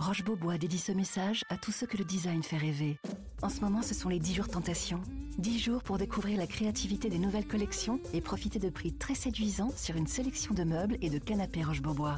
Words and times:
Roche 0.00 0.24
Beaubois 0.24 0.56
dédie 0.56 0.78
ce 0.78 0.92
message 0.92 1.44
à 1.50 1.58
tous 1.58 1.72
ceux 1.72 1.86
que 1.86 1.98
le 1.98 2.04
design 2.04 2.42
fait 2.42 2.56
rêver. 2.56 2.96
En 3.42 3.50
ce 3.50 3.60
moment, 3.60 3.82
ce 3.82 3.92
sont 3.92 4.08
les 4.08 4.18
10 4.18 4.34
jours 4.34 4.48
tentation. 4.48 5.02
10 5.36 5.58
jours 5.58 5.82
pour 5.82 5.98
découvrir 5.98 6.38
la 6.38 6.46
créativité 6.46 7.10
des 7.10 7.18
nouvelles 7.18 7.46
collections 7.46 8.00
et 8.14 8.22
profiter 8.22 8.58
de 8.58 8.70
prix 8.70 8.94
très 8.94 9.14
séduisants 9.14 9.72
sur 9.76 9.96
une 9.96 10.06
sélection 10.06 10.54
de 10.54 10.64
meubles 10.64 10.96
et 11.02 11.10
de 11.10 11.18
canapés 11.18 11.62
Roche 11.62 11.82
Beaubois. 11.82 12.16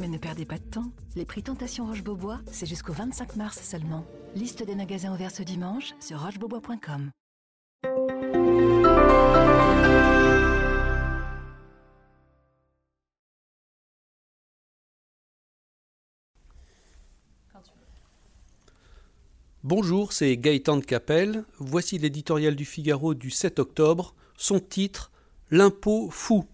Mais 0.00 0.08
ne 0.08 0.18
perdez 0.18 0.44
pas 0.44 0.58
de 0.58 0.64
temps. 0.64 0.90
Les 1.14 1.24
prix 1.24 1.44
Tentation 1.44 1.86
Roche 1.86 2.02
Beaubois, 2.02 2.40
c'est 2.50 2.66
jusqu'au 2.66 2.92
25 2.92 3.36
mars 3.36 3.62
seulement. 3.62 4.04
Liste 4.34 4.64
des 4.64 4.74
magasins 4.74 5.14
ouverts 5.14 5.30
ce 5.30 5.44
dimanche 5.44 5.94
sur 6.00 6.20
rochebeaubois.com. 6.20 7.12
Bonjour, 19.62 20.14
c'est 20.14 20.38
Gaëtan 20.38 20.78
de 20.78 20.84
Capelle. 20.86 21.44
Voici 21.58 21.98
l'éditorial 21.98 22.56
du 22.56 22.64
Figaro 22.64 23.12
du 23.12 23.28
7 23.28 23.58
octobre. 23.58 24.14
Son 24.38 24.58
titre 24.58 25.10
L'impôt 25.50 26.08
fou. 26.10 26.46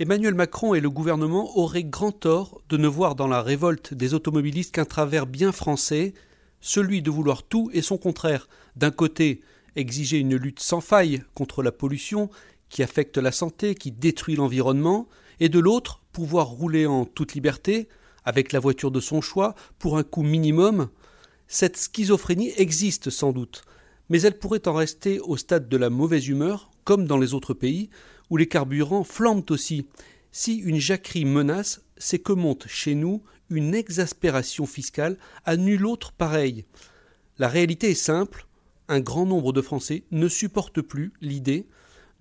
Emmanuel 0.00 0.34
Macron 0.34 0.74
et 0.74 0.80
le 0.80 0.90
gouvernement 0.90 1.56
auraient 1.56 1.84
grand 1.84 2.10
tort 2.10 2.60
de 2.68 2.76
ne 2.76 2.88
voir 2.88 3.14
dans 3.14 3.28
la 3.28 3.40
révolte 3.40 3.94
des 3.94 4.14
automobilistes 4.14 4.74
qu'un 4.74 4.84
travers 4.84 5.28
bien 5.28 5.52
français, 5.52 6.12
celui 6.60 7.02
de 7.02 7.10
vouloir 7.12 7.44
tout 7.44 7.70
et 7.72 7.82
son 7.82 7.98
contraire. 7.98 8.48
D'un 8.74 8.90
côté, 8.90 9.40
exiger 9.76 10.18
une 10.18 10.34
lutte 10.34 10.58
sans 10.58 10.80
faille 10.80 11.22
contre 11.34 11.62
la 11.62 11.70
pollution 11.70 12.30
qui 12.68 12.82
affecte 12.82 13.16
la 13.16 13.30
santé, 13.30 13.76
qui 13.76 13.92
détruit 13.92 14.34
l'environnement, 14.34 15.06
et 15.38 15.48
de 15.48 15.60
l'autre, 15.60 16.02
pouvoir 16.10 16.48
rouler 16.48 16.84
en 16.84 17.04
toute 17.04 17.34
liberté, 17.34 17.88
avec 18.24 18.50
la 18.50 18.58
voiture 18.58 18.90
de 18.90 18.98
son 18.98 19.20
choix, 19.20 19.54
pour 19.78 19.98
un 19.98 20.02
coût 20.02 20.24
minimum, 20.24 20.88
cette 21.52 21.76
schizophrénie 21.76 22.50
existe 22.56 23.10
sans 23.10 23.30
doute, 23.30 23.66
mais 24.08 24.22
elle 24.22 24.38
pourrait 24.38 24.66
en 24.66 24.72
rester 24.72 25.20
au 25.20 25.36
stade 25.36 25.68
de 25.68 25.76
la 25.76 25.90
mauvaise 25.90 26.26
humeur, 26.26 26.70
comme 26.84 27.06
dans 27.06 27.18
les 27.18 27.34
autres 27.34 27.52
pays, 27.52 27.90
où 28.30 28.38
les 28.38 28.48
carburants 28.48 29.04
flambent 29.04 29.50
aussi. 29.50 29.86
Si 30.30 30.56
une 30.56 30.80
jacquerie 30.80 31.26
menace, 31.26 31.82
c'est 31.98 32.20
que 32.20 32.32
monte 32.32 32.68
chez 32.68 32.94
nous 32.94 33.22
une 33.50 33.74
exaspération 33.74 34.64
fiscale 34.64 35.18
à 35.44 35.58
nul 35.58 35.84
autre 35.84 36.12
pareille. 36.12 36.64
La 37.36 37.48
réalité 37.48 37.90
est 37.90 37.94
simple, 37.94 38.46
un 38.88 39.00
grand 39.00 39.26
nombre 39.26 39.52
de 39.52 39.60
Français 39.60 40.04
ne 40.10 40.28
supportent 40.28 40.80
plus 40.80 41.12
l'idée 41.20 41.66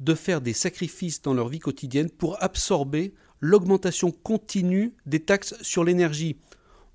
de 0.02 0.13
faire 0.13 0.41
des 0.41 0.53
sacrifices 0.53 1.22
dans 1.22 1.34
leur 1.34 1.47
vie 1.47 1.59
quotidienne 1.59 2.09
pour 2.09 2.44
absorber 2.44 3.13
l'augmentation 3.39 4.11
continue 4.11 4.94
des 5.06 5.22
taxes 5.22 5.56
sur 5.61 5.86
l'énergie. 5.86 6.36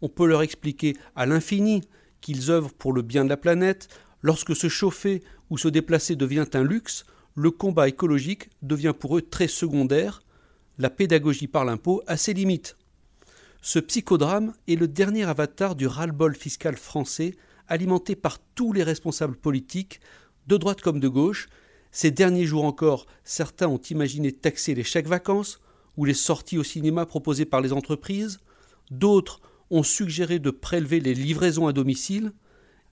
On 0.03 0.11
peut 0.11 0.27
leur 0.27 0.43
expliquer 0.43 0.99
à 1.15 1.25
l'infini 1.25 1.81
qu'ils 2.21 2.51
œuvrent 2.51 2.73
pour 2.73 2.93
le 2.93 3.03
bien 3.03 3.25
de 3.25 3.29
la 3.29 3.37
planète, 3.37 3.89
lorsque 4.23 4.57
se 4.57 4.69
chauffer 4.69 5.23
ou 5.51 5.59
se 5.59 5.69
déplacer 5.69 6.17
devient 6.17 6.47
un 6.55 6.65
luxe, 6.65 7.05
le 7.35 7.51
combat 7.51 7.89
écologique 7.89 8.51
devient 8.63 8.95
pour 8.99 9.17
eux 9.17 9.23
très 9.23 9.49
secondaire, 9.49 10.23
la 10.79 10.91
pédagogie 10.91 11.47
par 11.47 11.65
l'impôt 11.65 12.03
a 12.07 12.17
ses 12.17 12.35
limites. 12.35 12.77
Ce 13.63 13.79
psychodrame 13.79 14.55
est 14.69 14.77
le 14.77 14.89
dernier 14.89 15.25
avatar 15.25 15.75
du 15.75 15.87
ras-le-bol 15.87 16.35
fiscal 16.35 16.77
français, 16.77 17.35
alimenté 17.69 18.15
par 18.15 18.39
tous 18.55 18.73
les 18.73 18.83
responsables 18.83 19.37
politiques, 19.37 20.01
de 20.47 20.57
droite 20.57 20.81
comme 20.81 21.01
de 21.01 21.09
gauche. 21.09 21.49
Ces 21.91 22.11
derniers 22.11 22.47
jours 22.47 22.65
encore, 22.65 23.07
certains 23.25 23.69
ont 23.69 23.81
imaginé 23.91 24.33
taxer 24.33 24.75
les 24.75 24.85
chèques 24.85 25.09
vacances 25.09 25.61
ou 25.97 26.05
les 26.05 26.15
sorties 26.15 26.59
au 26.59 26.63
cinéma 26.63 27.07
proposées 27.07 27.47
par 27.47 27.61
les 27.61 27.73
entreprises, 27.73 28.39
d'autres 28.91 29.41
ont 29.71 29.83
suggéré 29.83 30.39
de 30.39 30.51
prélever 30.51 31.01
les 31.01 31.15
livraisons 31.15 31.67
à 31.67 31.73
domicile, 31.73 32.33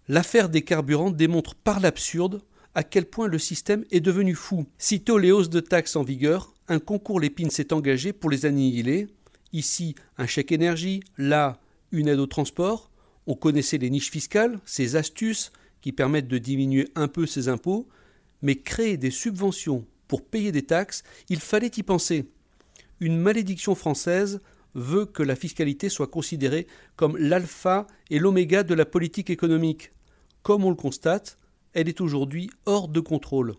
l'affaire 0.09 0.49
des 0.49 0.63
carburants 0.63 1.11
démontre 1.11 1.55
par 1.55 1.81
l'absurde 1.81 2.43
à 2.75 2.83
quel 2.83 3.07
point 3.07 3.29
le 3.29 3.39
système 3.39 3.85
est 3.91 4.01
devenu 4.01 4.35
fou. 4.35 4.67
Sitôt 4.79 5.19
les 5.19 5.31
hausses 5.31 5.51
de 5.51 5.61
taxes 5.61 5.97
en 5.97 6.03
vigueur, 6.03 6.53
un 6.69 6.81
concours 6.81 7.21
Lépine 7.21 7.51
s'est 7.51 7.73
engagé 7.73 8.13
pour 8.13 8.31
les 8.31 8.47
annihiler. 8.47 9.07
Ici, 9.53 9.95
un 10.19 10.27
chèque 10.27 10.51
énergie, 10.51 11.01
là, 11.17 11.61
une 11.93 12.09
aide 12.09 12.19
au 12.19 12.27
transport. 12.27 12.91
On 13.27 13.35
connaissait 13.35 13.79
les 13.79 13.91
niches 13.91 14.11
fiscales, 14.11 14.59
ces 14.65 14.97
astuces 14.97 15.53
qui 15.81 15.93
permettent 15.93 16.29
de 16.29 16.39
diminuer 16.39 16.89
un 16.95 17.09
peu 17.09 17.27
ses 17.27 17.49
impôts, 17.49 17.87
mais 18.43 18.57
créer 18.57 18.97
des 18.97 19.11
subventions 19.11 19.87
pour 20.09 20.25
payer 20.25 20.53
des 20.53 20.63
taxes, 20.63 21.03
il 21.29 21.41
fallait 21.41 21.71
y 21.77 21.83
penser. 21.83 22.27
Une 23.01 23.19
malédiction 23.19 23.75
française 23.75 24.41
veut 24.75 25.07
que 25.07 25.23
la 25.23 25.37
fiscalité 25.37 25.89
soit 25.89 26.07
considérée 26.07 26.67
comme 26.97 27.17
l'alpha 27.17 27.87
et 28.11 28.19
l'oméga 28.19 28.63
de 28.63 28.75
la 28.75 28.85
politique 28.85 29.31
économique. 29.31 29.93
Comme 30.43 30.65
on 30.65 30.71
le 30.71 30.77
constate, 30.77 31.39
elle 31.73 31.89
est 31.89 32.01
aujourd'hui 32.01 32.51
hors 32.67 32.89
de 32.89 33.01
contrôle. 33.01 33.55